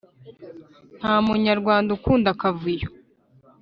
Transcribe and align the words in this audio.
Nta 0.99 1.13
munyarwanda 1.25 1.89
ukunda 1.97 2.27
akavuyo 2.35 2.87